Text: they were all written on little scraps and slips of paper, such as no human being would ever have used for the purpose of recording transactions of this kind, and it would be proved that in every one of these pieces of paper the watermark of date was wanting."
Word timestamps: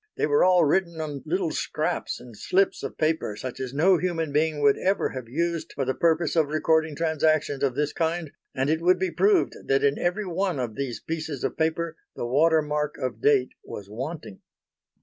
they 0.17 0.25
were 0.25 0.43
all 0.43 0.65
written 0.65 0.99
on 0.99 1.21
little 1.27 1.51
scraps 1.51 2.19
and 2.19 2.35
slips 2.35 2.81
of 2.81 2.97
paper, 2.97 3.35
such 3.35 3.59
as 3.59 3.71
no 3.71 3.99
human 3.99 4.33
being 4.33 4.59
would 4.59 4.75
ever 4.79 5.09
have 5.09 5.29
used 5.29 5.73
for 5.73 5.85
the 5.85 5.93
purpose 5.93 6.35
of 6.35 6.47
recording 6.47 6.95
transactions 6.95 7.61
of 7.61 7.75
this 7.75 7.93
kind, 7.93 8.31
and 8.55 8.67
it 8.71 8.81
would 8.81 8.97
be 8.97 9.11
proved 9.11 9.55
that 9.67 9.83
in 9.83 9.99
every 9.99 10.25
one 10.25 10.57
of 10.57 10.73
these 10.73 10.99
pieces 10.99 11.43
of 11.43 11.55
paper 11.55 11.95
the 12.15 12.25
watermark 12.25 12.95
of 12.97 13.21
date 13.21 13.51
was 13.63 13.91
wanting." 13.91 14.39